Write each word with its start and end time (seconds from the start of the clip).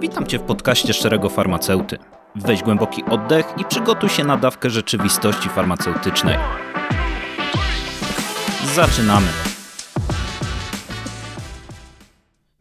Witam 0.00 0.26
Cię 0.26 0.38
w 0.38 0.42
podcaście 0.42 0.92
Szczerego 0.92 1.28
Farmaceuty. 1.28 1.98
Weź 2.36 2.62
głęboki 2.62 3.04
oddech 3.04 3.46
i 3.56 3.64
przygotuj 3.64 4.08
się 4.08 4.24
na 4.24 4.36
dawkę 4.36 4.70
rzeczywistości 4.70 5.48
farmaceutycznej. 5.48 6.36
Zaczynamy. 8.74 9.26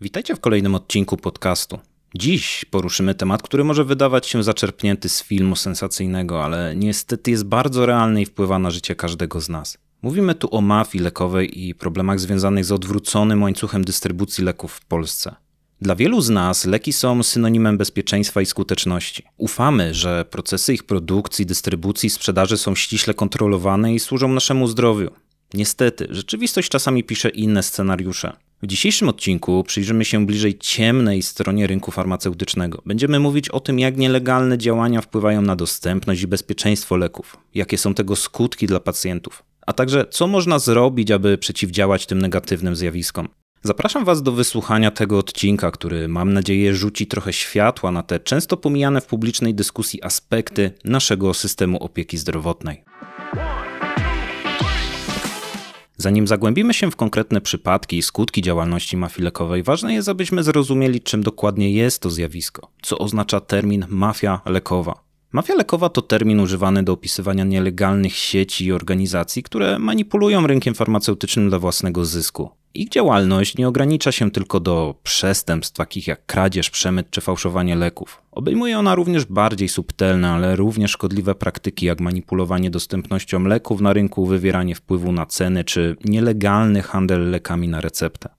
Witajcie 0.02 0.36
w 0.36 0.39
kolejnym 0.39 0.75
odcinku 0.75 1.17
podcastu. 1.17 1.79
Dziś 2.15 2.65
poruszymy 2.65 3.15
temat, 3.15 3.42
który 3.42 3.63
może 3.63 3.85
wydawać 3.85 4.28
się 4.28 4.44
zaczerpnięty 4.44 5.10
z 5.10 5.24
filmu 5.24 5.56
sensacyjnego, 5.56 6.46
ale 6.46 6.76
niestety 6.76 7.31
jest 7.31 7.46
bardzo 7.46 7.85
realny 7.85 8.21
i 8.21 8.26
wpływa 8.26 8.60
na 8.60 8.71
życie 8.71 8.96
każdego 8.96 9.42
z 9.42 9.49
nas. 9.49 9.78
Mówimy 10.01 10.35
tu 10.35 10.56
o 10.56 10.62
mafii 10.62 11.03
lekowej 11.03 11.67
i 11.67 11.76
problemach 11.76 12.19
związanych 12.19 12.65
z 12.65 12.71
odwróconym 12.71 13.44
łańcuchem 13.44 13.83
dystrybucji 13.83 14.44
leków 14.44 14.74
w 14.74 14.85
Polsce. 14.85 15.35
Dla 15.81 15.96
wielu 15.96 16.21
z 16.21 16.30
nas 16.30 16.66
leki 16.66 16.93
są 16.93 17.23
synonimem 17.23 17.77
bezpieczeństwa 17.77 18.41
i 18.41 18.45
skuteczności. 18.45 19.23
Ufamy, 19.37 19.93
że 19.93 20.25
procesy 20.29 20.73
ich 20.73 20.83
produkcji, 20.83 21.45
dystrybucji, 21.45 22.09
sprzedaży 22.09 22.57
są 22.57 22.75
ściśle 22.75 23.13
kontrolowane 23.13 23.93
i 23.93 23.99
służą 23.99 24.27
naszemu 24.27 24.67
zdrowiu. 24.67 25.11
Niestety, 25.53 26.07
rzeczywistość 26.09 26.70
czasami 26.70 27.03
pisze 27.03 27.29
inne 27.29 27.63
scenariusze. 27.63 28.34
W 28.61 28.67
dzisiejszym 28.67 29.09
odcinku 29.09 29.63
przyjrzymy 29.63 30.05
się 30.05 30.25
bliżej 30.25 30.57
ciemnej 30.57 31.21
stronie 31.21 31.67
rynku 31.67 31.91
farmaceutycznego. 31.91 32.81
Będziemy 32.85 33.20
mówić 33.20 33.49
o 33.49 33.59
tym, 33.59 33.79
jak 33.79 33.98
nielegalne 33.98 34.57
działania 34.57 35.01
wpływają 35.01 35.41
na 35.41 35.55
dostępność 35.55 36.21
i 36.21 36.27
bezpieczeństwo 36.27 36.98
leków, 36.98 37.37
jakie 37.55 37.77
są 37.77 37.93
tego 37.93 38.15
skutki 38.15 38.67
dla 38.67 38.79
pacjentów, 38.79 39.43
a 39.67 39.73
także 39.73 40.05
co 40.09 40.27
można 40.27 40.59
zrobić, 40.59 41.11
aby 41.11 41.37
przeciwdziałać 41.37 42.05
tym 42.05 42.21
negatywnym 42.21 42.75
zjawiskom. 42.75 43.27
Zapraszam 43.63 44.05
Was 44.05 44.23
do 44.23 44.31
wysłuchania 44.31 44.91
tego 44.91 45.18
odcinka, 45.18 45.72
który 45.72 46.08
mam 46.08 46.34
nadzieję 46.34 46.76
rzuci 46.76 47.08
trochę 47.08 47.34
światła 47.34 47.91
na 47.91 48.04
te 48.04 48.20
często 48.20 48.58
pomijane 48.58 49.01
w 49.01 49.05
publicznej 49.05 49.55
dyskusji 49.55 50.04
aspekty 50.04 50.71
naszego 50.85 51.34
systemu 51.34 51.84
opieki 51.84 52.18
zdrowotnej. 52.18 52.84
Zanim 55.98 56.27
zagłębimy 56.27 56.74
się 56.74 56.91
w 56.91 56.96
konkretne 56.96 57.41
przypadki 57.41 57.98
i 57.98 58.01
skutki 58.01 58.41
działalności 58.41 58.98
mafii 58.98 59.24
lekowej, 59.24 59.63
ważne 59.63 59.94
jest, 59.94 60.10
abyśmy 60.10 60.44
zrozumieli, 60.44 61.01
czym 61.01 61.23
dokładnie 61.23 61.73
jest 61.73 62.01
to 62.01 62.10
zjawisko, 62.10 62.71
co 62.82 62.98
oznacza 62.98 63.40
termin 63.40 63.85
mafia 63.90 64.42
lekowa. 64.46 65.04
Mafia 65.32 65.56
lekowa 65.56 65.90
to 65.90 66.02
termin 66.02 66.40
używany 66.40 66.84
do 66.84 66.94
opisywania 66.94 67.44
nielegalnych 67.44 68.16
sieci 68.16 68.66
i 68.66 68.72
organizacji, 68.72 69.44
które 69.44 69.80
manipulują 69.80 70.48
rynkiem 70.48 70.73
farmaceutycznym 70.73 71.50
dla 71.50 71.60
własnego 71.60 72.06
zysku. 72.06 72.59
Ich 72.73 72.89
działalność 72.89 73.58
nie 73.58 73.67
ogranicza 73.67 74.12
się 74.12 74.31
tylko 74.31 74.59
do 74.59 74.95
przestępstw 75.03 75.78
takich 75.78 76.08
jak 76.08 76.25
kradzież, 76.25 76.70
przemyt 76.70 77.09
czy 77.09 77.22
fałszowanie 77.22 77.76
leków. 77.76 78.22
Obejmuje 78.31 78.80
ona 78.80 78.95
również 78.95 79.26
bardziej 79.26 79.70
subtelne, 79.70 80.30
ale 80.30 80.56
również 80.56 80.92
szkodliwe 80.92 81.36
praktyki 81.36 81.86
jak 81.86 82.00
manipulowanie 82.00 82.72
dostępnością 82.72 83.44
leków 83.44 83.81
na 83.81 83.94
rynku, 83.94 84.26
wywieranie 84.26 84.76
wpływu 84.76 85.11
na 85.11 85.26
ceny 85.26 85.64
czy 85.64 85.98
nielegalny 86.06 86.81
handel 86.81 87.30
lekami 87.31 87.67
na 87.67 87.81
receptę. 87.81 88.30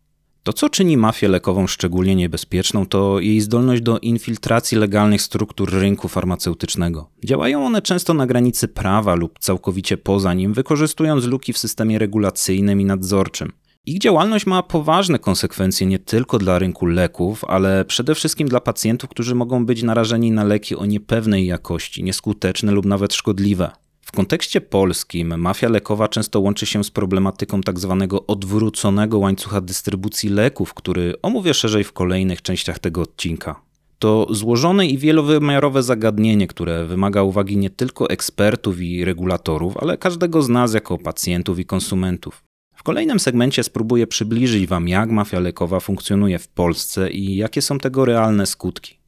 To, 0.43 0.53
co 0.53 0.69
czyni 0.69 0.97
mafię 0.97 1.29
lekową 1.29 1.67
szczególnie 1.67 2.17
niebezpieczną, 2.17 2.87
to 2.87 3.21
jej 3.21 3.41
zdolność 3.41 3.83
do 3.83 3.99
infiltracji 3.99 4.79
legalnych 4.79 5.23
struktur 5.23 5.73
rynku 5.73 6.09
farmaceutycznego. 6.09 7.11
Działają 7.25 7.67
one 7.67 7.83
często 7.83 8.15
na 8.15 8.27
granicy 8.27 8.69
prawa 8.69 9.15
lub 9.15 9.39
całkowicie 9.39 9.97
poza 9.97 10.35
nim, 10.35 10.53
wykorzystując 10.53 11.25
luki 11.25 11.53
w 11.53 11.59
systemie 11.59 11.99
regulacyjnym 11.99 12.81
i 12.81 12.85
nadzorczym. 12.85 13.53
Ich 13.87 13.99
działalność 13.99 14.47
ma 14.47 14.63
poważne 14.63 15.19
konsekwencje 15.19 15.87
nie 15.87 15.99
tylko 15.99 16.39
dla 16.39 16.59
rynku 16.59 16.87
leków, 16.87 17.45
ale 17.45 17.85
przede 17.85 18.15
wszystkim 18.15 18.49
dla 18.49 18.61
pacjentów, 18.61 19.11
którzy 19.11 19.35
mogą 19.35 19.67
być 19.67 19.83
narażeni 19.83 20.31
na 20.31 20.45
leki 20.45 20.77
o 20.77 20.87
niepewnej 20.87 21.47
jakości, 21.47 22.05
nieskuteczne 22.05 22.73
lub 22.73 22.87
nawet 22.87 23.15
szkodliwe. 23.15 23.71
W 24.01 24.13
kontekście 24.13 24.61
polskim 24.61 25.39
mafia 25.39 25.69
lekowa 25.69 26.09
często 26.09 26.41
łączy 26.41 26.67
się 26.67 26.85
z 26.85 26.91
problematyką 26.91 27.61
tzw. 27.63 27.97
Tak 28.01 28.21
odwróconego 28.27 29.19
łańcucha 29.19 29.61
dystrybucji 29.61 30.31
leków, 30.31 30.75
który 30.75 31.15
omówię 31.23 31.55
szerzej 31.55 31.85
w 31.85 31.93
kolejnych 31.93 32.43
częściach 32.43 32.79
tego 32.79 33.01
odcinka. 33.03 33.61
To 33.99 34.27
złożone 34.31 34.87
i 34.87 34.99
wielowymiarowe 34.99 35.83
zagadnienie, 35.83 36.47
które 36.47 36.85
wymaga 36.85 37.23
uwagi 37.23 37.57
nie 37.57 37.71
tylko 37.71 38.11
ekspertów 38.11 38.81
i 38.81 39.05
regulatorów, 39.05 39.77
ale 39.77 39.99
każdego 39.99 40.43
z 40.43 40.49
nas 40.49 40.75
jako 40.75 40.99
pacjentów 40.99 41.59
i 41.59 41.65
konsumentów. 41.65 42.50
W 42.81 42.83
kolejnym 42.83 43.21
segmencie 43.21 43.63
spróbuję 43.63 44.07
przybliżyć 44.07 44.67
Wam, 44.67 44.89
jak 44.89 45.11
mafia 45.11 45.41
lekowa 45.41 45.81
funkcjonuje 45.81 46.39
w 46.39 46.49
Polsce 46.49 47.11
i 47.11 47.37
jakie 47.37 47.63
są 47.63 47.79
tego 47.79 48.05
realne 48.05 48.47
skutki. 48.47 48.99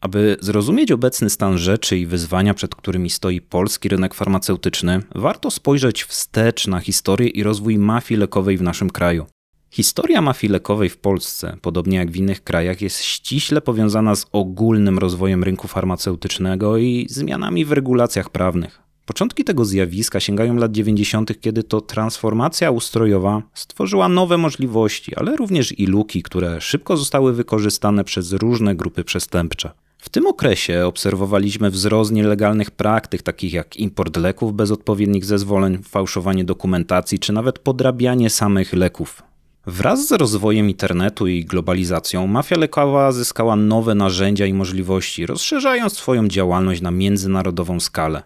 Aby 0.00 0.36
zrozumieć 0.40 0.92
obecny 0.92 1.30
stan 1.30 1.58
rzeczy 1.58 1.98
i 1.98 2.06
wyzwania, 2.06 2.54
przed 2.54 2.74
którymi 2.74 3.10
stoi 3.10 3.40
polski 3.40 3.88
rynek 3.88 4.14
farmaceutyczny, 4.14 5.02
warto 5.14 5.50
spojrzeć 5.50 6.04
wstecz 6.04 6.66
na 6.66 6.80
historię 6.80 7.28
i 7.28 7.42
rozwój 7.42 7.78
mafii 7.78 8.20
lekowej 8.20 8.56
w 8.56 8.62
naszym 8.62 8.90
kraju. 8.90 9.26
Historia 9.70 10.22
mafii 10.22 10.52
lekowej 10.52 10.88
w 10.88 10.96
Polsce, 10.96 11.56
podobnie 11.62 11.98
jak 11.98 12.10
w 12.10 12.16
innych 12.16 12.44
krajach, 12.44 12.80
jest 12.80 13.02
ściśle 13.02 13.60
powiązana 13.60 14.14
z 14.14 14.26
ogólnym 14.32 14.98
rozwojem 14.98 15.44
rynku 15.44 15.68
farmaceutycznego 15.68 16.76
i 16.76 17.06
zmianami 17.10 17.64
w 17.64 17.72
regulacjach 17.72 18.30
prawnych. 18.30 18.83
Początki 19.06 19.44
tego 19.44 19.64
zjawiska 19.64 20.20
sięgają 20.20 20.54
lat 20.54 20.72
90., 20.72 21.40
kiedy 21.40 21.62
to 21.62 21.80
transformacja 21.80 22.70
ustrojowa 22.70 23.42
stworzyła 23.54 24.08
nowe 24.08 24.38
możliwości, 24.38 25.16
ale 25.16 25.36
również 25.36 25.78
i 25.78 25.86
luki, 25.86 26.22
które 26.22 26.60
szybko 26.60 26.96
zostały 26.96 27.32
wykorzystane 27.32 28.04
przez 28.04 28.32
różne 28.32 28.74
grupy 28.74 29.04
przestępcze. 29.04 29.70
W 29.98 30.08
tym 30.08 30.26
okresie 30.26 30.86
obserwowaliśmy 30.86 31.70
wzrost 31.70 32.12
nielegalnych 32.12 32.70
praktyk, 32.70 33.22
takich 33.22 33.52
jak 33.52 33.76
import 33.76 34.16
leków 34.16 34.54
bez 34.54 34.70
odpowiednich 34.70 35.24
zezwoleń, 35.24 35.78
fałszowanie 35.82 36.44
dokumentacji 36.44 37.18
czy 37.18 37.32
nawet 37.32 37.58
podrabianie 37.58 38.30
samych 38.30 38.72
leków. 38.72 39.22
Wraz 39.66 40.08
z 40.08 40.12
rozwojem 40.12 40.70
internetu 40.70 41.26
i 41.26 41.44
globalizacją, 41.44 42.26
mafia 42.26 42.58
lekowa 42.58 43.12
zyskała 43.12 43.56
nowe 43.56 43.94
narzędzia 43.94 44.46
i 44.46 44.52
możliwości, 44.52 45.26
rozszerzając 45.26 45.92
swoją 45.92 46.28
działalność 46.28 46.80
na 46.80 46.90
międzynarodową 46.90 47.80
skalę. 47.80 48.22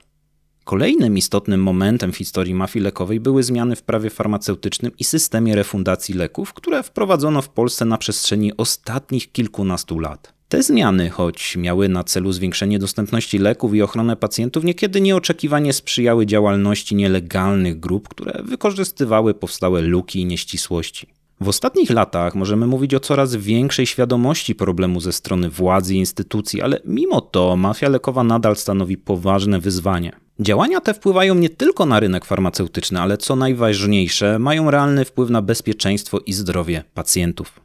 Kolejnym 0.68 1.18
istotnym 1.18 1.62
momentem 1.62 2.12
w 2.12 2.16
historii 2.16 2.54
mafii 2.54 2.82
lekowej 2.82 3.20
były 3.20 3.42
zmiany 3.42 3.76
w 3.76 3.82
prawie 3.82 4.10
farmaceutycznym 4.10 4.92
i 4.98 5.04
systemie 5.04 5.54
refundacji 5.54 6.14
leków, 6.14 6.54
które 6.54 6.82
wprowadzono 6.82 7.42
w 7.42 7.48
Polsce 7.48 7.84
na 7.84 7.98
przestrzeni 7.98 8.56
ostatnich 8.56 9.32
kilkunastu 9.32 9.98
lat. 9.98 10.32
Te 10.48 10.62
zmiany, 10.62 11.10
choć 11.10 11.56
miały 11.56 11.88
na 11.88 12.04
celu 12.04 12.32
zwiększenie 12.32 12.78
dostępności 12.78 13.38
leków 13.38 13.74
i 13.74 13.82
ochronę 13.82 14.16
pacjentów, 14.16 14.64
niekiedy 14.64 15.00
nieoczekiwanie 15.00 15.72
sprzyjały 15.72 16.26
działalności 16.26 16.94
nielegalnych 16.94 17.80
grup, 17.80 18.08
które 18.08 18.42
wykorzystywały 18.42 19.34
powstałe 19.34 19.80
luki 19.80 20.20
i 20.20 20.26
nieścisłości. 20.26 21.06
W 21.40 21.48
ostatnich 21.48 21.90
latach 21.90 22.34
możemy 22.34 22.66
mówić 22.66 22.94
o 22.94 23.00
coraz 23.00 23.36
większej 23.36 23.86
świadomości 23.86 24.54
problemu 24.54 25.00
ze 25.00 25.12
strony 25.12 25.50
władzy 25.50 25.94
i 25.94 25.98
instytucji, 25.98 26.62
ale 26.62 26.80
mimo 26.84 27.20
to 27.20 27.56
mafia 27.56 27.88
lekowa 27.88 28.24
nadal 28.24 28.56
stanowi 28.56 28.96
poważne 28.96 29.60
wyzwanie. 29.60 30.27
Działania 30.40 30.80
te 30.80 30.94
wpływają 30.94 31.34
nie 31.34 31.50
tylko 31.50 31.86
na 31.86 32.00
rynek 32.00 32.24
farmaceutyczny, 32.24 33.00
ale 33.00 33.18
co 33.18 33.36
najważniejsze, 33.36 34.38
mają 34.38 34.70
realny 34.70 35.04
wpływ 35.04 35.30
na 35.30 35.42
bezpieczeństwo 35.42 36.18
i 36.18 36.32
zdrowie 36.32 36.84
pacjentów. 36.94 37.60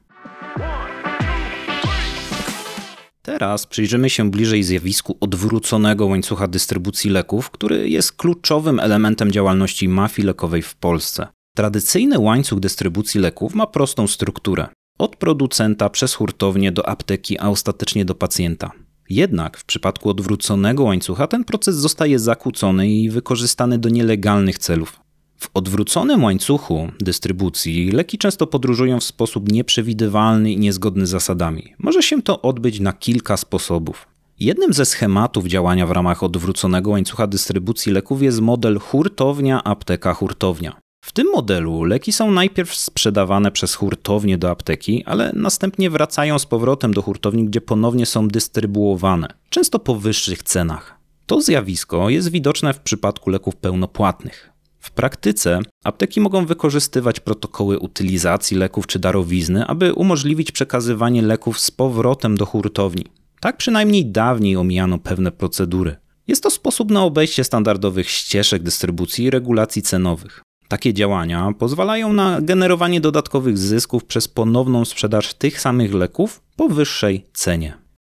Teraz 3.22 3.66
przyjrzymy 3.68 4.10
się 4.10 4.32
bliżej 4.32 4.64
zjawisku 4.64 5.18
odwróconego 5.20 6.06
łańcucha 6.06 6.48
dystrybucji 6.48 7.10
leków, 7.10 7.50
który 7.50 7.90
jest 7.90 8.12
kluczowym 8.12 8.80
elementem 8.80 9.32
działalności 9.32 9.90
mafii 9.90 10.26
lekowej 10.26 10.62
w 10.62 10.76
Polsce. 10.76 11.28
Tradycyjny 11.56 12.20
łańcuch 12.20 12.60
dystrybucji 12.60 13.22
leków 13.22 13.56
ma 13.56 13.68
prostą 13.68 14.08
strukturę. 14.08 14.68
Od 15.00 15.16
producenta 15.16 15.90
przez 15.90 16.14
hurtownię 16.14 16.72
do 16.72 16.90
apteki, 16.90 17.40
a 17.40 17.50
ostatecznie 17.50 18.06
do 18.06 18.16
pacjenta. 18.16 18.72
Jednak 19.10 19.58
w 19.58 19.66
przypadku 19.66 20.10
odwróconego 20.10 20.84
łańcucha 20.84 21.28
ten 21.28 21.44
proces 21.44 21.76
zostaje 21.76 22.20
zakłócony 22.20 22.90
i 22.90 23.10
wykorzystany 23.10 23.78
do 23.78 23.90
nielegalnych 23.90 24.58
celów. 24.58 25.00
W 25.38 25.50
odwróconym 25.54 26.24
łańcuchu 26.24 26.92
dystrybucji 27.00 27.92
leki 27.92 28.18
często 28.18 28.48
podróżują 28.48 29.00
w 29.00 29.04
sposób 29.04 29.52
nieprzewidywalny 29.52 30.52
i 30.52 30.60
niezgodny 30.60 31.08
z 31.08 31.10
zasadami. 31.10 31.74
Może 31.80 32.04
się 32.04 32.22
to 32.22 32.42
odbyć 32.42 32.80
na 32.80 32.94
kilka 32.94 33.38
sposobów. 33.38 34.08
Jednym 34.40 34.74
ze 34.74 34.86
schematów 34.86 35.46
działania 35.46 35.88
w 35.88 35.92
ramach 35.92 36.24
odwróconego 36.24 36.92
łańcucha 36.92 37.28
dystrybucji 37.28 37.92
leków 37.92 38.22
jest 38.22 38.42
model 38.42 38.80
hurtownia-apteka-hurtownia. 38.80 40.83
W 41.06 41.12
tym 41.12 41.28
modelu 41.32 41.84
leki 41.84 42.12
są 42.12 42.32
najpierw 42.32 42.76
sprzedawane 42.76 43.52
przez 43.52 43.76
hurtownię 43.76 44.38
do 44.38 44.50
apteki, 44.50 45.04
ale 45.06 45.32
następnie 45.36 45.90
wracają 45.90 46.40
z 46.40 46.46
powrotem 46.46 46.94
do 46.94 47.02
hurtowni, 47.02 47.46
gdzie 47.46 47.62
ponownie 47.62 48.06
są 48.06 48.28
dystrybuowane, 48.28 49.28
często 49.50 49.80
po 49.80 49.96
wyższych 49.96 50.44
cenach. 50.44 51.00
To 51.26 51.42
zjawisko 51.42 52.10
jest 52.10 52.32
widoczne 52.32 52.74
w 52.74 52.80
przypadku 52.80 53.30
leków 53.30 53.56
pełnopłatnych. 53.56 54.50
W 54.80 54.92
praktyce 54.92 55.60
apteki 55.84 56.22
mogą 56.22 56.46
wykorzystywać 56.46 57.20
protokoły 57.20 57.80
utylizacji 57.80 58.58
leków 58.58 58.88
czy 58.88 59.00
darowizny, 59.00 59.66
aby 59.66 59.94
umożliwić 59.94 60.52
przekazywanie 60.52 61.22
leków 61.22 61.60
z 61.60 61.72
powrotem 61.72 62.38
do 62.38 62.46
hurtowni. 62.46 63.06
Tak 63.40 63.58
przynajmniej 63.58 64.06
dawniej 64.06 64.58
omijano 64.58 65.00
pewne 65.00 65.32
procedury. 65.32 65.96
Jest 66.28 66.44
to 66.44 66.50
sposób 66.50 66.92
na 66.92 67.04
obejście 67.04 67.44
standardowych 67.44 68.10
ścieżek 68.10 68.64
dystrybucji 68.64 69.26
i 69.26 69.30
regulacji 69.30 69.82
cenowych. 69.82 70.44
Takie 70.74 70.94
działania 70.94 71.54
pozwalają 71.60 72.14
na 72.14 72.42
generowanie 72.42 73.02
dodatkowych 73.02 73.58
zysków 73.58 74.06
przez 74.06 74.28
ponowną 74.28 74.86
sprzedaż 74.86 75.34
tych 75.34 75.62
samych 75.62 75.94
leków 75.94 76.42
po 76.56 76.70
wyższej 76.70 77.26
cenie. 77.34 77.74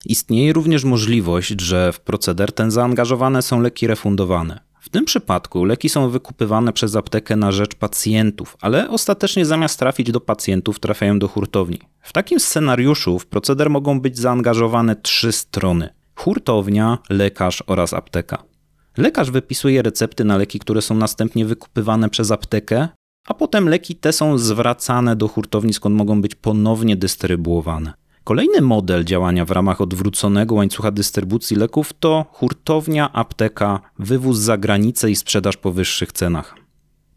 Istnieje 0.07 0.53
również 0.53 0.85
możliwość, 0.85 1.61
że 1.61 1.93
w 1.93 2.01
proceder 2.01 2.53
ten 2.53 2.71
zaangażowane 2.71 3.43
są 3.43 3.61
leki 3.61 3.87
refundowane. 3.87 4.61
W 4.81 4.89
tym 4.89 5.05
przypadku 5.05 5.65
leki 5.65 5.89
są 5.89 6.09
wykupywane 6.09 6.73
przez 6.73 6.97
aptekę 6.97 7.37
na 7.37 7.53
rzecz 7.53 7.75
pacjentów, 7.75 8.57
ale 8.61 8.91
ostatecznie 8.91 9.47
zamiast 9.47 9.79
trafić 9.79 10.13
do 10.13 10.21
pacjentów, 10.21 10.81
trafiają 10.81 11.19
do 11.19 11.29
hurtowni. 11.29 11.81
W 12.01 12.13
takim 12.13 12.41
scenariuszu 12.41 13.19
w 13.19 13.27
proceder 13.27 13.71
mogą 13.71 14.01
być 14.01 14.19
zaangażowane 14.19 14.97
trzy 14.97 15.33
strony: 15.33 15.89
hurtownia, 16.15 16.99
lekarz 17.11 17.63
oraz 17.67 17.93
apteka. 17.93 18.56
Lekarz 18.97 19.31
wypisuje 19.31 19.83
recepty 19.83 20.25
na 20.25 20.37
leki, 20.37 20.59
które 20.59 20.83
są 20.83 20.95
następnie 20.95 21.47
wykupywane 21.47 22.09
przez 22.09 22.31
aptekę, 22.31 22.89
a 23.27 23.35
potem 23.35 23.69
leki 23.69 23.97
te 23.97 24.13
są 24.13 24.39
zwracane 24.39 25.17
do 25.17 25.29
hurtowni, 25.29 25.73
skąd 25.73 25.97
mogą 25.97 26.23
być 26.23 26.35
ponownie 26.35 26.97
dystrybuowane. 26.97 27.93
Kolejny 28.25 28.61
model 28.61 29.05
działania 29.05 29.45
w 29.45 29.51
ramach 29.51 29.81
odwróconego 29.81 30.55
łańcucha 30.55 30.91
dystrybucji 30.91 31.57
leków 31.57 31.93
to 32.01 32.27
hurtownia, 32.33 33.13
apteka, 33.13 33.81
wywóz 33.99 34.39
za 34.39 34.59
granicę 34.59 35.11
i 35.11 35.17
sprzedaż 35.17 35.57
po 35.57 35.73
wyższych 35.73 36.13
cenach. 36.13 36.57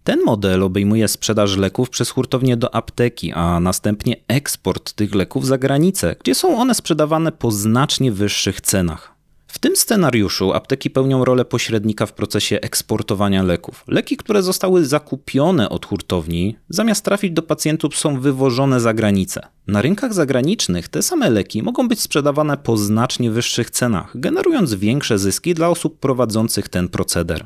Ten 0.03 0.23
model 0.25 0.63
obejmuje 0.63 1.07
sprzedaż 1.07 1.57
leków 1.57 1.89
przez 1.89 2.09
hurtownię 2.09 2.57
do 2.57 2.75
apteki, 2.75 3.31
a 3.33 3.59
następnie 3.59 4.15
eksport 4.27 4.93
tych 4.93 5.15
leków 5.15 5.45
za 5.45 5.57
granicę, 5.57 6.15
gdzie 6.19 6.35
są 6.35 6.57
one 6.57 6.75
sprzedawane 6.75 7.31
po 7.31 7.51
znacznie 7.51 8.11
wyższych 8.11 8.61
cenach. 8.61 9.18
W 9.51 9.59
tym 9.59 9.75
scenariuszu 9.75 10.53
apteki 10.53 10.89
pełnią 10.89 11.25
rolę 11.25 11.45
pośrednika 11.45 12.05
w 12.05 12.13
procesie 12.13 12.61
eksportowania 12.61 13.43
leków. 13.43 13.83
Leki, 13.87 14.17
które 14.17 14.43
zostały 14.43 14.85
zakupione 14.85 15.69
od 15.69 15.85
hurtowni, 15.85 16.55
zamiast 16.69 17.05
trafić 17.05 17.31
do 17.31 17.41
pacjentów, 17.41 17.97
są 17.97 18.19
wywożone 18.19 18.79
za 18.79 18.93
granicę. 18.93 19.47
Na 19.67 19.81
rynkach 19.81 20.13
zagranicznych 20.13 20.87
te 20.87 21.01
same 21.01 21.29
leki 21.29 21.63
mogą 21.63 21.87
być 21.87 22.01
sprzedawane 22.01 22.57
po 22.57 22.77
znacznie 22.77 23.31
wyższych 23.31 23.69
cenach, 23.69 24.11
generując 24.15 24.73
większe 24.73 25.19
zyski 25.19 25.53
dla 25.53 25.69
osób 25.69 25.99
prowadzących 25.99 26.69
ten 26.69 26.89
proceder. 26.89 27.45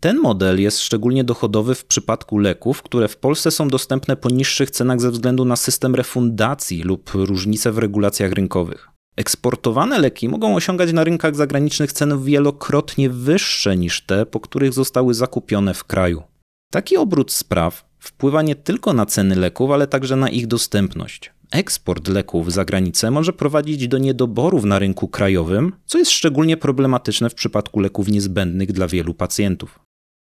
Ten 0.00 0.18
model 0.18 0.60
jest 0.60 0.80
szczególnie 0.80 1.24
dochodowy 1.24 1.74
w 1.74 1.84
przypadku 1.84 2.38
leków, 2.38 2.82
które 2.82 3.08
w 3.08 3.16
Polsce 3.16 3.50
są 3.50 3.68
dostępne 3.68 4.16
po 4.16 4.30
niższych 4.30 4.70
cenach 4.70 5.00
ze 5.00 5.10
względu 5.10 5.44
na 5.44 5.56
system 5.56 5.94
refundacji 5.94 6.82
lub 6.82 7.10
różnice 7.14 7.72
w 7.72 7.78
regulacjach 7.78 8.32
rynkowych. 8.32 8.95
Eksportowane 9.16 9.98
leki 9.98 10.28
mogą 10.28 10.56
osiągać 10.56 10.92
na 10.92 11.04
rynkach 11.04 11.36
zagranicznych 11.36 11.92
ceny 11.92 12.18
wielokrotnie 12.18 13.10
wyższe 13.10 13.76
niż 13.76 14.02
te, 14.02 14.26
po 14.26 14.40
których 14.40 14.72
zostały 14.72 15.14
zakupione 15.14 15.74
w 15.74 15.84
kraju. 15.84 16.22
Taki 16.72 16.96
obrót 16.96 17.32
spraw 17.32 17.88
wpływa 17.98 18.42
nie 18.42 18.54
tylko 18.54 18.92
na 18.92 19.06
ceny 19.06 19.36
leków, 19.36 19.70
ale 19.70 19.86
także 19.86 20.16
na 20.16 20.28
ich 20.28 20.46
dostępność. 20.46 21.32
Eksport 21.50 22.08
leków 22.08 22.52
za 22.52 22.64
granicę 22.64 23.10
może 23.10 23.32
prowadzić 23.32 23.88
do 23.88 23.98
niedoborów 23.98 24.64
na 24.64 24.78
rynku 24.78 25.08
krajowym, 25.08 25.72
co 25.86 25.98
jest 25.98 26.10
szczególnie 26.10 26.56
problematyczne 26.56 27.30
w 27.30 27.34
przypadku 27.34 27.80
leków 27.80 28.08
niezbędnych 28.08 28.72
dla 28.72 28.86
wielu 28.86 29.14
pacjentów. 29.14 29.78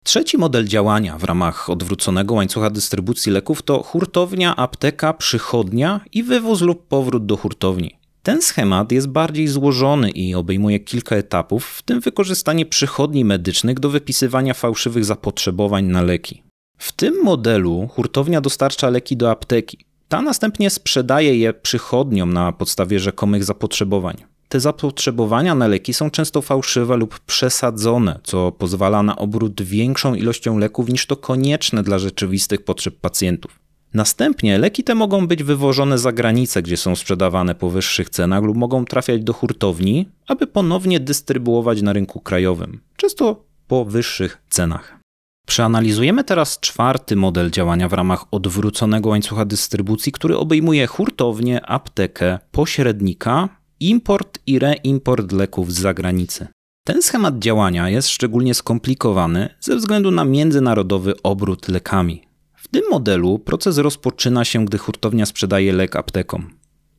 Trzeci 0.05 0.39
model 0.39 0.67
działania 0.67 1.19
w 1.19 1.25
ramach 1.25 1.71
odwróconego 1.71 2.35
łańcucha 2.35 2.71
dystrybucji 2.71 3.33
leków 3.33 3.63
to 3.63 3.83
hurtownia, 3.83 4.57
apteka, 4.57 5.13
przychodnia 5.13 6.01
i 6.13 6.23
wywóz 6.23 6.61
lub 6.61 6.87
powrót 6.89 7.27
do 7.27 7.37
hurtowni. 7.37 8.02
Ten 8.23 8.43
schemat 8.43 8.93
jest 8.93 9.09
bardziej 9.09 9.49
złożony 9.49 10.11
i 10.11 10.35
obejmuje 10.35 10.81
kilka 10.81 11.17
etapów, 11.17 11.67
w 11.67 11.83
tym 11.83 12.01
wykorzystanie 12.01 12.67
przychodni 12.67 13.25
medycznych 13.25 13.81
do 13.81 13.91
wypisywania 13.91 14.55
fałszywych 14.55 15.05
zapotrzebowań 15.05 15.85
na 15.85 16.03
leki. 16.03 16.43
W 16.79 16.93
tym 16.93 17.23
modelu 17.23 17.89
hurtownia 17.89 18.41
dostarcza 18.41 18.91
leki 18.91 19.17
do 19.17 19.31
apteki. 19.31 19.79
Ta 20.09 20.23
następnie 20.23 20.71
sprzedaje 20.71 21.37
je 21.37 21.53
przychodniom 21.53 22.33
na 22.33 22.53
podstawie 22.53 23.01
rzekomych 23.01 23.45
zapotrzebowań. 23.45 24.17
Te 24.49 24.61
zapotrzebowania 24.61 25.55
na 25.55 25.67
leki 25.67 25.95
są 25.95 26.11
często 26.11 26.43
fałszywe 26.43 26.97
lub 26.97 27.21
przesadzone, 27.21 28.21
co 28.25 28.53
pozwala 28.53 29.03
na 29.03 29.17
obrót 29.17 29.63
większą 29.63 30.15
ilością 30.15 30.59
leków 30.59 30.89
niż 30.89 31.07
to 31.07 31.17
konieczne 31.17 31.83
dla 31.83 31.99
rzeczywistych 31.99 32.65
potrzeb 32.65 32.97
pacjentów. 33.01 33.59
Następnie 33.95 34.59
leki 34.59 34.85
te 34.85 34.95
mogą 34.95 35.27
być 35.27 35.43
wywożone 35.43 35.99
za 35.99 36.13
granicę, 36.13 36.63
gdzie 36.63 36.77
są 36.77 36.97
sprzedawane 36.97 37.55
po 37.55 37.71
wyższych 37.71 38.11
cenach 38.11 38.43
lub 38.43 38.57
mogą 38.57 38.85
trafiać 38.85 39.23
do 39.23 39.33
hurtowni, 39.33 40.09
aby 40.29 40.47
ponownie 40.47 41.01
dystrybuować 41.01 41.83
na 41.83 41.93
rynku 41.93 42.21
krajowym, 42.21 42.81
często 42.97 43.45
po 43.67 43.85
wyższych 43.85 44.43
cenach. 44.51 44.99
Przeanalizujemy 45.47 46.25
teraz 46.25 46.61
czwarty 46.61 47.17
model 47.17 47.51
działania 47.51 47.89
w 47.89 47.93
ramach 47.93 48.25
odwróconego 48.31 49.09
łańcucha 49.09 49.45
dystrybucji, 49.45 50.13
który 50.13 50.37
obejmuje 50.37 50.87
hurtownię, 50.87 51.67
aptekę, 51.67 52.39
pośrednika, 52.51 53.49
import 53.81 54.39
i 54.47 54.59
reimport 54.59 55.33
leków 55.33 55.73
z 55.73 55.81
zagranicy. 55.81 56.47
Ten 56.87 57.03
schemat 57.03 57.39
działania 57.39 57.89
jest 57.89 58.09
szczególnie 58.09 58.55
skomplikowany 58.55 59.49
ze 59.61 59.77
względu 59.77 60.11
na 60.11 60.25
międzynarodowy 60.25 61.23
obrót 61.23 61.69
lekami 61.69 62.32
tym 62.73 62.83
modelu 62.91 63.39
proces 63.39 63.79
rozpoczyna 63.79 64.45
się, 64.45 64.65
gdy 64.65 64.79
hurtownia 64.79 65.27
sprzedaje 65.27 65.73
lek 65.73 65.97
aptekom. 65.97 66.51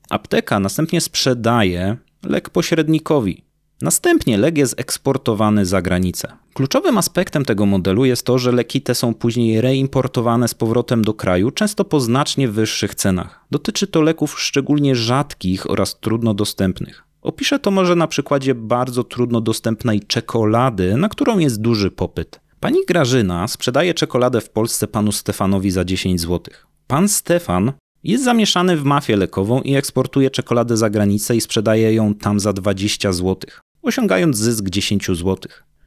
Apteka 0.10 0.60
następnie 0.60 1.02
sprzedaje 1.02 1.98
lek 2.24 2.50
pośrednikowi. 2.50 3.44
Następnie 3.81 4.38
lek 4.38 4.58
jest 4.58 4.80
eksportowany 4.80 5.66
za 5.66 5.81
granicę. 5.81 6.28
Kluczowym 6.54 6.98
aspektem 6.98 7.46
tego 7.46 7.66
modelu 7.66 8.06
jest 8.06 8.25
to, 8.25 8.40
że 8.40 8.52
leki 8.52 8.81
te 8.81 8.96
są 8.96 9.14
później 9.14 9.62
reimportowane 9.62 10.48
z 10.48 10.54
powrotem 10.54 11.04
do 11.04 11.14
kraju, 11.14 11.52
często 11.52 11.86
po 11.86 12.00
znacznie 12.00 12.48
wyższych 12.48 12.96
cenach. 12.96 13.46
Dotyczy 13.52 13.88
to 13.88 14.02
leków 14.02 14.40
szczególnie 14.40 14.96
rzadkich 14.96 15.70
oraz 15.70 16.00
trudno 16.00 16.34
dostępnych. 16.34 17.04
Opiszę 17.22 17.60
to 17.60 17.72
może 17.72 17.96
na 17.96 18.08
przykładzie 18.08 18.56
bardzo 18.56 19.04
trudno 19.04 19.42
dostępnej 19.42 20.02
czekolady, 20.02 20.98
na 20.98 21.10
którą 21.10 21.38
jest 21.38 21.62
duży 21.62 21.92
popyt. 21.92 22.43
Pani 22.63 22.86
Grażyna 22.88 23.48
sprzedaje 23.48 23.94
czekoladę 23.94 24.42
w 24.42 24.50
Polsce 24.50 24.88
panu 24.88 25.12
Stefanowi 25.12 25.71
za 25.71 25.86
10 25.86 26.21
zł. 26.21 26.39
Pan 26.88 27.10
Stefan 27.10 27.74
jest 28.04 28.24
zamieszany 28.24 28.77
w 28.77 28.83
mafię 28.83 29.18
lekową 29.18 29.62
i 29.62 29.75
eksportuje 29.75 30.29
czekoladę 30.29 30.77
za 30.77 30.89
granicę 30.89 31.36
i 31.36 31.41
sprzedaje 31.41 31.93
ją 31.93 32.15
tam 32.15 32.39
za 32.39 32.53
20 32.53 33.13
zł, 33.13 33.38
osiągając 33.82 34.38
zysk 34.38 34.70
10 34.70 35.08
zł. 35.08 35.38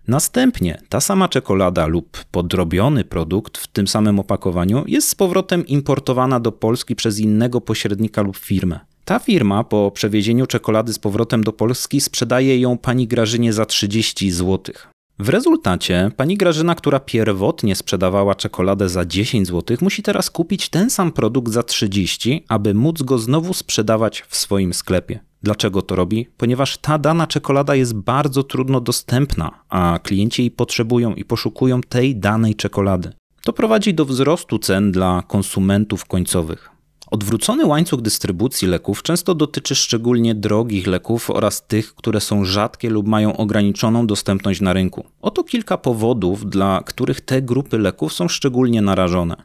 Następnie 0.09 0.83
ta 0.88 1.00
sama 1.00 1.28
czekolada 1.28 1.87
lub 1.87 2.25
podrobiony 2.30 3.04
produkt 3.04 3.59
w 3.59 3.66
tym 3.66 3.88
samym 3.88 4.18
opakowaniu 4.18 4.85
jest 4.87 5.09
z 5.09 5.14
powrotem 5.14 5.66
importowana 5.66 6.40
do 6.40 6.52
Polski 6.52 6.97
przez 6.97 7.18
innego 7.18 7.61
pośrednika 7.61 8.23
lub 8.23 8.37
firmę. 8.37 8.80
Ta 9.04 9.18
firma 9.18 9.64
po 9.64 9.90
przewiezieniu 9.95 10.47
czekolady 10.47 10.92
z 10.92 10.99
powrotem 10.99 11.45
do 11.45 11.52
Polski 11.52 12.00
sprzedaje 12.00 12.61
ją 12.61 12.78
pani 12.78 13.09
Grażynie 13.09 13.52
za 13.52 13.66
30 13.66 14.30
zł. 14.30 14.75
W 15.18 15.28
rezultacie 15.28 16.11
pani 16.16 16.37
Grażyna, 16.37 16.75
która 16.75 17.00
pierwotnie 17.00 17.76
sprzedawała 17.76 18.35
czekoladę 18.35 18.88
za 18.88 19.04
10 19.04 19.49
zł, 19.49 19.76
musi 19.80 20.02
teraz 20.02 20.30
kupić 20.30 20.68
ten 20.68 20.90
sam 20.90 21.12
produkt 21.12 21.52
za 21.52 21.62
30, 21.62 22.44
aby 22.49 22.75
móc 22.75 23.02
go 23.02 23.18
znowu 23.18 23.54
sprzedawać 23.54 24.23
w 24.28 24.37
swoim 24.37 24.75
sklepie. 24.75 25.20
Dlaczego 25.42 25.82
to 25.82 25.96
robi? 25.96 26.26
Ponieważ 26.37 26.78
ta 26.78 26.99
dana 26.99 27.26
czekolada 27.26 27.75
jest 27.75 27.94
bardzo 27.94 28.42
trudno 28.42 28.80
dostępna, 28.80 29.50
a 29.68 29.99
klienci 30.02 30.42
jej 30.42 30.50
potrzebują 30.50 31.14
i 31.14 31.25
poszukują 31.25 31.80
tej 31.80 32.16
danej 32.16 32.54
czekolady. 32.54 33.12
To 33.42 33.52
prowadzi 33.52 33.94
do 33.94 34.04
wzrostu 34.04 34.58
cen 34.58 34.92
dla 34.92 35.23
konsumentów 35.28 36.04
końcowych. 36.04 36.75
Odwrócony 37.10 37.66
łańcuch 37.66 38.02
dystrybucji 38.02 38.68
leków 38.68 39.02
często 39.02 39.34
dotyczy 39.34 39.75
szczególnie 39.75 40.34
drogich 40.34 40.86
leków 40.86 41.30
oraz 41.30 41.66
tych, 41.66 41.94
które 41.94 42.20
są 42.20 42.44
rzadkie 42.44 42.90
lub 42.90 43.06
mają 43.06 43.36
ograniczoną 43.36 44.06
dostępność 44.06 44.60
na 44.60 44.72
rynku. 44.72 45.04
Oto 45.20 45.44
kilka 45.44 45.78
powodów, 45.78 46.50
dla 46.50 46.82
których 46.86 47.20
te 47.20 47.42
grupy 47.42 47.78
leków 47.78 48.12
są 48.12 48.28
szczególnie 48.28 48.82
narażone. 48.82 49.36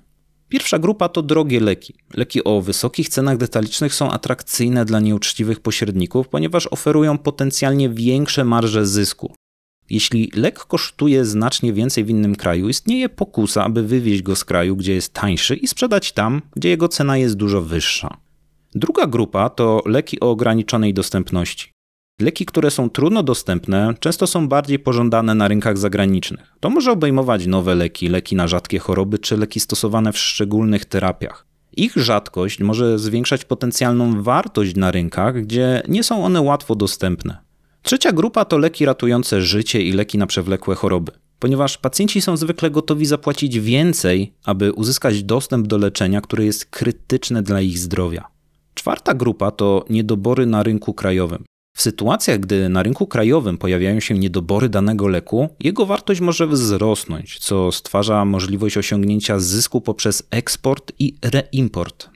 Pierwsza 0.49 0.79
grupa 0.79 1.09
to 1.09 1.21
drogie 1.21 1.59
leki. 1.59 1.93
Leki 2.13 2.43
o 2.43 2.61
wysokich 2.61 3.09
cenach 3.09 3.37
detalicznych 3.37 3.93
są 3.93 4.11
atrakcyjne 4.11 4.85
dla 4.85 4.99
nieuczciwych 4.99 5.59
pośredników, 5.59 6.29
ponieważ 6.29 6.67
oferują 6.67 7.17
potencjalnie 7.17 7.89
większe 7.89 8.45
marże 8.45 8.85
zysku. 8.85 9.33
Jeśli 9.91 10.31
lek 10.36 10.60
kosztuje 10.60 11.25
znacznie 11.25 11.74
więcej 11.74 12.03
w 12.03 12.10
innym 12.10 12.36
kraju, 12.36 12.69
istnieje 12.69 13.10
pokusa, 13.10 13.63
aby 13.63 13.83
wywieźć 13.83 14.21
go 14.21 14.36
z 14.36 14.45
kraju, 14.45 14.75
gdzie 14.75 14.93
jest 14.93 15.13
tańszy 15.13 15.55
i 15.55 15.67
sprzedać 15.67 16.12
tam, 16.12 16.41
gdzie 16.55 16.69
jego 16.69 16.88
cena 16.88 17.17
jest 17.17 17.36
dużo 17.36 17.62
wyższa. 17.62 18.17
Druga 18.75 19.07
grupa 19.07 19.50
to 19.50 19.81
leki 19.86 20.19
o 20.19 20.31
ograniczonej 20.31 20.93
dostępności. 20.93 21.71
Leki, 22.21 22.45
które 22.45 22.71
są 22.71 22.89
trudno 22.89 23.24
dostępne, 23.24 23.93
często 24.00 24.27
są 24.27 24.48
bardziej 24.48 24.79
pożądane 24.79 25.36
na 25.36 25.48
rynkach 25.48 25.77
zagranicznych. 25.77 26.53
To 26.60 26.69
może 26.69 26.91
obejmować 26.91 27.48
nowe 27.48 27.75
leki, 27.75 28.07
leki 28.07 28.36
na 28.36 28.48
rzadkie 28.48 28.79
choroby 28.79 29.19
czy 29.19 29.38
leki 29.38 29.60
stosowane 29.60 30.13
w 30.13 30.17
szczególnych 30.17 30.86
terapiach. 30.86 31.45
Ich 31.71 31.93
rzadkość 31.95 32.60
może 32.60 33.00
zwiększać 33.00 33.45
potencjalną 33.45 34.24
wartość 34.24 34.75
na 34.75 34.91
rynkach, 34.91 35.41
gdzie 35.41 35.83
nie 35.88 36.03
są 36.03 36.25
one 36.25 36.41
łatwo 36.41 36.75
dostępne. 36.75 37.50
Trzecia 37.83 38.11
grupa 38.11 38.45
to 38.45 38.57
leki 38.57 38.85
ratujące 38.85 39.41
życie 39.41 39.81
i 39.81 39.91
leki 39.91 40.17
na 40.17 40.27
przewlekłe 40.27 40.75
choroby, 40.75 41.11
ponieważ 41.39 41.77
pacjenci 41.77 42.21
są 42.21 42.38
zwykle 42.38 42.71
gotowi 42.71 43.05
zapłacić 43.05 43.59
więcej, 43.59 44.33
aby 44.45 44.73
uzyskać 44.73 45.23
dostęp 45.23 45.67
do 45.67 45.77
leczenia, 45.77 46.21
które 46.21 46.45
jest 46.45 46.65
krytyczne 46.65 47.43
dla 47.43 47.61
ich 47.61 47.79
zdrowia. 47.79 48.27
Czwarta 48.73 49.13
grupa 49.13 49.51
to 49.51 49.85
niedobory 49.89 50.45
na 50.45 50.63
rynku 50.63 50.93
krajowym. 50.93 51.43
W 51.77 51.81
sytuacjach, 51.81 52.39
gdy 52.39 52.69
na 52.69 52.83
rynku 52.83 53.07
krajowym 53.07 53.57
pojawiają 53.57 54.00
się 54.00 54.13
niedobory 54.17 54.69
danego 54.69 55.07
leku, 55.07 55.50
jego 55.59 55.85
wartość 55.85 56.21
może 56.21 56.47
wzrosnąć, 56.47 57.39
co 57.39 57.71
stwarza 57.71 58.25
możliwość 58.25 58.77
osiągnięcia 58.77 59.39
zysku 59.39 59.81
poprzez 59.81 60.23
eksport 60.31 60.91
i 61.00 61.15
reimport. 61.21 62.09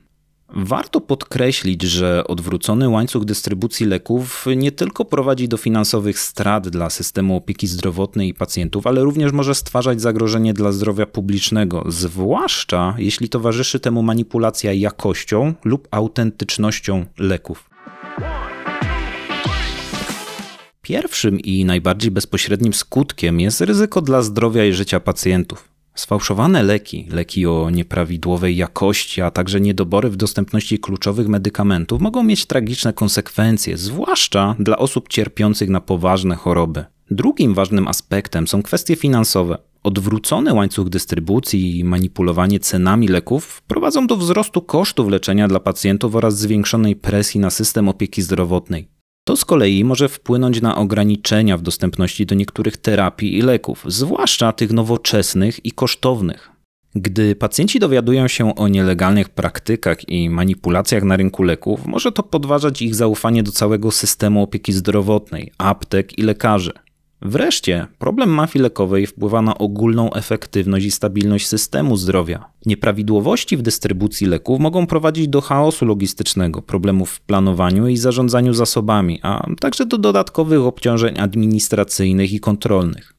Warto 0.50 1.02
podkreślić, 1.02 1.82
że 1.82 2.24
odwrócony 2.28 2.90
łańcuch 2.90 3.26
dystrybucji 3.26 3.86
leków 3.86 4.46
nie 4.56 4.72
tylko 4.72 5.06
prowadzi 5.06 5.48
do 5.48 5.58
finansowych 5.58 6.20
strat 6.20 6.70
dla 6.70 6.90
systemu 6.90 7.36
opieki 7.36 7.68
zdrowotnej 7.68 8.30
i 8.30 8.34
pacjentów, 8.34 8.88
ale 8.88 9.04
również 9.04 9.32
może 9.32 9.56
stwarzać 9.56 10.02
zagrożenie 10.02 10.54
dla 10.54 10.72
zdrowia 10.72 11.06
publicznego, 11.06 11.84
zwłaszcza 11.88 12.96
jeśli 12.98 13.30
towarzyszy 13.30 13.80
temu 13.80 14.04
manipulacja 14.04 14.74
jakością 14.74 15.54
lub 15.64 15.88
autentycznością 15.92 17.06
leków. 17.18 17.70
Pierwszym 20.82 21.40
i 21.40 21.66
najbardziej 21.66 22.12
bezpośrednim 22.12 22.74
skutkiem 22.74 23.40
jest 23.40 23.62
ryzyko 23.62 24.02
dla 24.02 24.22
zdrowia 24.22 24.66
i 24.66 24.74
życia 24.74 25.00
pacjentów. 25.00 25.75
Sfałszowane 25.96 26.64
leki, 26.64 27.08
leki 27.10 27.46
o 27.46 27.70
nieprawidłowej 27.70 28.56
jakości, 28.56 29.22
a 29.22 29.32
także 29.32 29.62
niedobory 29.62 30.10
w 30.10 30.16
dostępności 30.16 30.80
kluczowych 30.80 31.28
medykamentów 31.28 32.02
mogą 32.02 32.24
mieć 32.24 32.46
tragiczne 32.46 32.94
konsekwencje, 32.94 33.78
zwłaszcza 33.78 34.56
dla 34.60 34.78
osób 34.78 35.10
cierpiących 35.10 35.70
na 35.70 35.82
poważne 35.82 36.36
choroby. 36.36 36.86
Drugim 37.12 37.54
ważnym 37.54 37.88
aspektem 37.88 38.48
są 38.48 38.64
kwestie 38.64 38.96
finansowe. 38.96 39.58
Odwrócony 39.84 40.54
łańcuch 40.54 40.90
dystrybucji 40.90 41.80
i 41.80 41.84
manipulowanie 41.84 42.60
cenami 42.60 43.08
leków 43.08 43.62
prowadzą 43.68 44.08
do 44.08 44.18
wzrostu 44.18 44.62
kosztów 44.62 45.10
leczenia 45.10 45.48
dla 45.48 45.60
pacjentów 45.60 46.16
oraz 46.16 46.38
zwiększonej 46.38 46.96
presji 46.96 47.40
na 47.40 47.50
system 47.50 47.90
opieki 47.90 48.22
zdrowotnej. 48.22 48.95
To 49.28 49.36
z 49.36 49.46
kolei 49.46 49.84
może 49.84 50.10
wpłynąć 50.10 50.62
na 50.62 50.76
ograniczenia 50.76 51.58
w 51.58 51.62
dostępności 51.62 52.26
do 52.26 52.36
niektórych 52.36 52.78
terapii 52.78 53.38
i 53.38 53.42
leków, 53.42 53.84
zwłaszcza 53.88 54.54
tych 54.54 54.72
nowoczesnych 54.72 55.66
i 55.66 55.72
kosztownych. 55.72 56.52
Gdy 56.96 57.36
pacjenci 57.36 57.80
dowiadują 57.80 58.28
się 58.28 58.56
o 58.56 58.68
nielegalnych 58.68 59.30
praktykach 59.30 60.10
i 60.10 60.30
manipulacjach 60.30 61.04
na 61.04 61.18
rynku 61.18 61.44
leków, 61.44 61.86
może 61.86 62.12
to 62.12 62.24
podważać 62.24 62.82
ich 62.82 62.96
zaufanie 62.96 63.44
do 63.44 63.52
całego 63.52 63.92
systemu 63.92 64.44
opieki 64.44 64.74
zdrowotnej, 64.74 65.52
aptek 65.58 66.18
i 66.20 66.22
lekarzy. 66.22 66.74
Wreszcie, 67.28 67.88
problem 67.98 68.30
mafii 68.30 68.64
lekowej 68.64 69.08
wpływa 69.08 69.42
na 69.42 69.58
ogólną 69.58 70.14
efektywność 70.14 70.86
i 70.86 70.92
stabilność 70.92 71.48
systemu 71.48 71.98
zdrowia. 71.98 72.46
Nieprawidłowości 72.66 73.58
w 73.58 73.62
dystrybucji 73.62 74.28
leków 74.28 74.60
mogą 74.60 74.88
prowadzić 74.88 75.28
do 75.28 75.42
chaosu 75.42 75.86
logistycznego, 75.86 76.62
problemów 76.62 77.12
w 77.12 77.22
planowaniu 77.22 77.88
i 77.88 77.98
zarządzaniu 77.98 78.54
zasobami, 78.54 79.20
a 79.24 79.48
także 79.60 79.86
do 79.86 79.98
dodatkowych 79.98 80.62
obciążeń 80.62 81.20
administracyjnych 81.20 82.34
i 82.34 82.40
kontrolnych. 82.40 83.14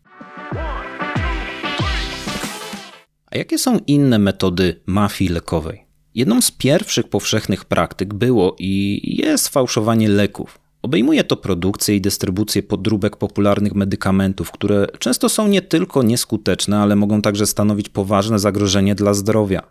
A 3.26 3.38
jakie 3.38 3.58
są 3.58 3.78
inne 3.86 4.18
metody 4.18 4.80
mafii 4.86 5.30
lekowej? 5.30 5.86
Jedną 6.14 6.40
z 6.40 6.50
pierwszych 6.50 7.08
powszechnych 7.08 7.64
praktyk 7.64 8.14
było 8.14 8.56
i 8.58 9.00
jest 9.18 9.48
fałszowanie 9.48 10.08
leków. 10.08 10.65
Obejmuje 10.86 11.24
to 11.24 11.36
produkcję 11.36 11.96
i 11.96 12.00
dystrybucję 12.00 12.62
podróbek 12.62 13.16
popularnych 13.16 13.74
medykamentów, 13.74 14.50
które 14.50 14.86
często 14.98 15.28
są 15.28 15.48
nie 15.48 15.62
tylko 15.62 16.02
nieskuteczne, 16.02 16.78
ale 16.78 16.96
mogą 16.96 17.22
także 17.22 17.46
stanowić 17.46 17.88
poważne 17.88 18.38
zagrożenie 18.38 18.94
dla 18.94 19.14
zdrowia. 19.14 19.62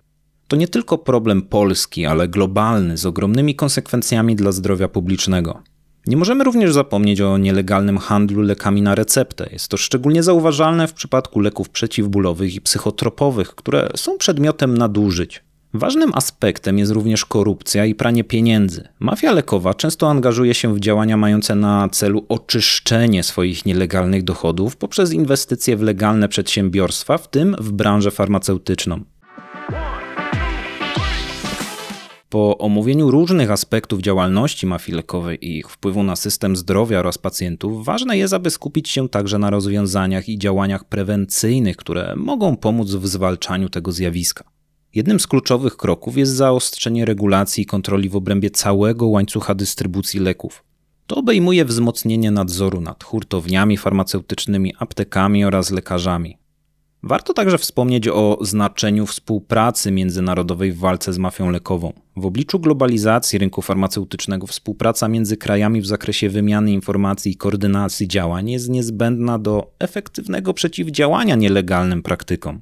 To 0.48 0.56
nie 0.56 0.68
tylko 0.68 0.98
problem 0.98 1.42
polski, 1.42 2.06
ale 2.06 2.28
globalny, 2.28 2.98
z 2.98 3.06
ogromnymi 3.06 3.56
konsekwencjami 3.56 4.36
dla 4.36 4.52
zdrowia 4.52 4.88
publicznego. 4.88 5.64
Nie 6.08 6.18
możemy 6.18 6.44
również 6.44 6.74
zapomnieć 6.74 7.22
o 7.22 7.38
nielegalnym 7.38 7.98
handlu 7.98 8.42
lekami 8.42 8.82
na 8.82 8.96
receptę. 8.96 9.50
Jest 9.52 9.68
to 9.68 9.78
szczególnie 9.78 10.24
zauważalne 10.24 10.88
w 10.88 10.94
przypadku 10.94 11.40
leków 11.40 11.70
przeciwbólowych 11.70 12.56
i 12.56 12.62
psychotropowych, 12.62 13.56
które 13.56 13.90
są 13.96 14.18
przedmiotem 14.18 14.78
nadużyć. 14.78 15.44
Ważnym 15.78 16.12
aspektem 16.14 16.78
jest 16.78 16.92
również 16.92 17.26
korupcja 17.26 17.86
i 17.86 17.96
pranie 17.96 18.24
pieniędzy. 18.24 18.88
Mafia 19.00 19.32
lekowa 19.32 19.74
często 19.74 20.10
angażuje 20.10 20.54
się 20.54 20.74
w 20.74 20.80
działania 20.80 21.18
mające 21.18 21.56
na 21.56 21.90
celu 21.90 22.26
oczyszczenie 22.30 23.24
swoich 23.24 23.66
nielegalnych 23.66 24.24
dochodów 24.24 24.78
poprzez 24.78 25.14
inwestycje 25.14 25.78
w 25.78 25.82
legalne 25.82 26.30
przedsiębiorstwa, 26.30 27.18
w 27.18 27.30
tym 27.30 27.56
w 27.60 27.72
branżę 27.72 28.12
farmaceutyczną. 28.12 29.04
Po 32.30 32.58
omówieniu 32.58 33.12
różnych 33.12 33.52
aspektów 33.52 34.02
działalności 34.02 34.68
mafii 34.68 34.96
lekowej 34.96 35.46
i 35.46 35.58
ich 35.58 35.70
wpływu 35.70 36.04
na 36.04 36.16
system 36.16 36.56
zdrowia 36.56 37.00
oraz 37.00 37.18
pacjentów, 37.18 37.86
ważne 37.86 38.18
jest, 38.18 38.34
aby 38.34 38.50
skupić 38.50 38.90
się 38.90 39.10
także 39.10 39.38
na 39.38 39.50
rozwiązaniach 39.50 40.30
i 40.30 40.40
działaniach 40.40 40.84
prewencyjnych, 40.84 41.78
które 41.78 42.14
mogą 42.16 42.58
pomóc 42.58 42.92
w 42.92 43.08
zwalczaniu 43.08 43.70
tego 43.70 43.92
zjawiska. 43.92 44.55
Jednym 44.96 45.20
z 45.20 45.28
kluczowych 45.28 45.78
kroków 45.78 46.18
jest 46.18 46.32
zaostrzenie 46.32 47.06
regulacji 47.06 47.64
i 47.64 47.66
kontroli 47.66 48.10
w 48.10 48.16
obrębie 48.16 48.50
całego 48.50 49.08
łańcucha 49.08 49.56
dystrybucji 49.56 50.20
leków. 50.20 50.64
To 51.08 51.16
obejmuje 51.16 51.66
wzmocnienie 51.66 52.32
nadzoru 52.32 52.82
nad 52.82 53.04
hurtowniami 53.04 53.78
farmaceutycznymi, 53.78 54.74
aptekami 54.80 55.46
oraz 55.46 55.72
lekarzami. 55.72 56.38
Warto 57.04 57.34
także 57.34 57.58
wspomnieć 57.58 58.08
o 58.08 58.38
znaczeniu 58.42 59.06
współpracy 59.06 59.92
międzynarodowej 59.92 60.72
w 60.72 60.78
walce 60.78 61.14
z 61.14 61.18
mafią 61.18 61.50
lekową. 61.50 61.94
W 62.16 62.26
obliczu 62.26 62.60
globalizacji 62.60 63.40
rynku 63.40 63.62
farmaceutycznego 63.62 64.48
współpraca 64.48 65.08
między 65.08 65.38
krajami 65.38 65.82
w 65.82 65.88
zakresie 65.88 66.30
wymiany 66.30 66.72
informacji 66.72 67.32
i 67.32 67.38
koordynacji 67.38 68.08
działań 68.08 68.50
jest 68.50 68.70
niezbędna 68.70 69.40
do 69.40 69.72
efektywnego 69.80 70.54
przeciwdziałania 70.54 71.36
nielegalnym 71.36 72.04
praktykom. 72.04 72.62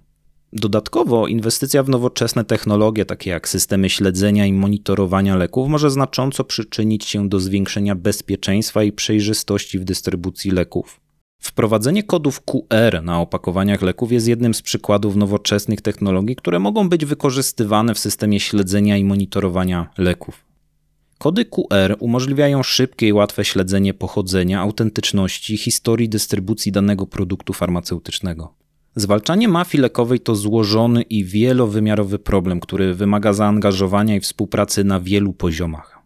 Dodatkowo 0.55 1.27
inwestycja 1.27 1.83
w 1.83 1.89
nowoczesne 1.89 2.45
technologie, 2.45 3.05
takie 3.05 3.29
jak 3.29 3.49
systemy 3.49 3.89
śledzenia 3.89 4.45
i 4.45 4.53
monitorowania 4.53 5.35
leków, 5.35 5.69
może 5.69 5.91
znacząco 5.91 6.43
przyczynić 6.43 7.05
się 7.05 7.29
do 7.29 7.39
zwiększenia 7.39 7.95
bezpieczeństwa 7.95 8.83
i 8.83 8.91
przejrzystości 8.91 9.79
w 9.79 9.83
dystrybucji 9.83 10.51
leków. 10.51 10.99
Wprowadzenie 11.39 12.03
kodów 12.03 12.41
QR 12.41 13.03
na 13.03 13.21
opakowaniach 13.21 13.81
leków 13.81 14.11
jest 14.11 14.27
jednym 14.27 14.53
z 14.53 14.61
przykładów 14.61 15.15
nowoczesnych 15.15 15.81
technologii, 15.81 16.35
które 16.35 16.59
mogą 16.59 16.89
być 16.89 17.05
wykorzystywane 17.05 17.93
w 17.93 17.99
systemie 17.99 18.39
śledzenia 18.39 18.97
i 18.97 19.03
monitorowania 19.03 19.89
leków. 19.97 20.45
Kody 21.17 21.45
QR 21.45 21.95
umożliwiają 21.99 22.63
szybkie 22.63 23.07
i 23.07 23.13
łatwe 23.13 23.45
śledzenie 23.45 23.93
pochodzenia, 23.93 24.61
autentyczności 24.61 25.57
historii 25.57 26.09
dystrybucji 26.09 26.71
danego 26.71 27.07
produktu 27.07 27.53
farmaceutycznego. 27.53 28.62
Zwalczanie 28.95 29.47
mafii 29.47 29.81
lekowej 29.81 30.19
to 30.19 30.35
złożony 30.35 31.01
i 31.01 31.25
wielowymiarowy 31.25 32.19
problem, 32.19 32.59
który 32.59 32.93
wymaga 32.93 33.33
zaangażowania 33.33 34.15
i 34.15 34.19
współpracy 34.19 34.83
na 34.83 34.99
wielu 34.99 35.33
poziomach. 35.33 35.99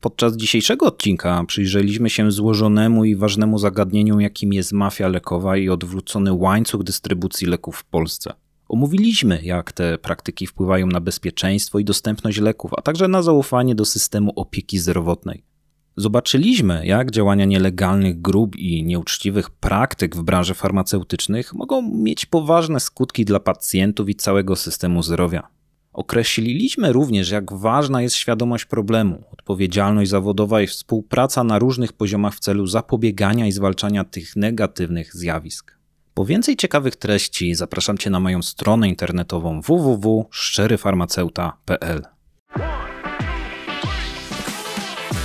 Podczas 0.00 0.36
dzisiejszego 0.36 0.86
odcinka 0.86 1.44
przyjrzeliśmy 1.46 2.10
się 2.10 2.32
złożonemu 2.32 3.04
i 3.04 3.16
ważnemu 3.16 3.58
zagadnieniu, 3.58 4.20
jakim 4.20 4.52
jest 4.52 4.72
mafia 4.72 5.08
lekowa 5.08 5.56
i 5.56 5.68
odwrócony 5.68 6.32
łańcuch 6.32 6.82
dystrybucji 6.82 7.46
leków 7.46 7.76
w 7.76 7.84
Polsce. 7.84 8.32
Omówiliśmy, 8.68 9.40
jak 9.42 9.72
te 9.72 9.98
praktyki 9.98 10.46
wpływają 10.46 10.86
na 10.86 11.00
bezpieczeństwo 11.00 11.78
i 11.78 11.84
dostępność 11.84 12.38
leków, 12.38 12.70
a 12.76 12.82
także 12.82 13.08
na 13.08 13.22
zaufanie 13.22 13.74
do 13.74 13.84
systemu 13.84 14.32
opieki 14.36 14.78
zdrowotnej. 14.78 15.55
Zobaczyliśmy, 15.96 16.86
jak 16.86 17.10
działania 17.10 17.44
nielegalnych 17.44 18.20
grup 18.20 18.56
i 18.56 18.84
nieuczciwych 18.84 19.50
praktyk 19.50 20.16
w 20.16 20.22
branży 20.22 20.54
farmaceutycznych 20.54 21.54
mogą 21.54 21.82
mieć 21.82 22.26
poważne 22.26 22.80
skutki 22.80 23.24
dla 23.24 23.40
pacjentów 23.40 24.08
i 24.08 24.14
całego 24.14 24.56
systemu 24.56 25.02
zdrowia. 25.02 25.48
Określiliśmy 25.92 26.92
również, 26.92 27.30
jak 27.30 27.52
ważna 27.52 28.02
jest 28.02 28.16
świadomość 28.16 28.64
problemu, 28.64 29.24
odpowiedzialność 29.32 30.10
zawodowa 30.10 30.62
i 30.62 30.66
współpraca 30.66 31.44
na 31.44 31.58
różnych 31.58 31.92
poziomach 31.92 32.34
w 32.34 32.40
celu 32.40 32.66
zapobiegania 32.66 33.46
i 33.46 33.52
zwalczania 33.52 34.04
tych 34.04 34.36
negatywnych 34.36 35.14
zjawisk. 35.14 35.76
Po 36.14 36.24
więcej 36.24 36.56
ciekawych 36.56 36.96
treści 36.96 37.54
zapraszam 37.54 37.98
Cię 37.98 38.10
na 38.10 38.20
moją 38.20 38.42
stronę 38.42 38.88
internetową 38.88 39.60
www.szczeryfarmaceuta.pl. 39.60 42.15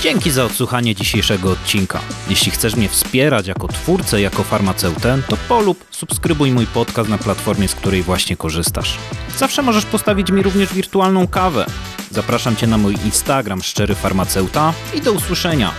Dzięki 0.02 0.32
za 0.32 0.46
odsłuchanie 0.46 0.96
dzisiejszego 0.96 1.52
odcinka. 1.52 2.00
Jeśli 2.30 2.52
chcesz 2.52 2.76
mnie 2.76 2.90
wspierać 2.90 3.48
jako 3.48 3.68
twórcę, 3.68 4.22
jako 4.22 4.44
farmaceutę, 4.44 5.22
to 5.30 5.38
polub, 5.38 5.86
subskrybuj 5.92 6.52
mój 6.52 6.68
podcast 6.68 7.10
na 7.10 7.18
platformie, 7.18 7.68
z 7.68 7.76
której 7.76 8.04
właśnie 8.04 8.38
korzystasz. 8.38 8.98
Zawsze 9.38 9.62
możesz 9.62 9.86
postawić 9.86 10.32
mi 10.32 10.44
również 10.44 10.74
wirtualną 10.74 11.28
kawę. 11.28 11.66
Zapraszam 12.12 12.56
Cię 12.56 12.68
na 12.68 12.78
mój 12.78 12.96
Instagram 13.06 13.64
Szczery 13.64 13.96
Farmaceuta 13.96 14.74
i 14.94 15.02
do 15.02 15.12
usłyszenia. 15.12 15.72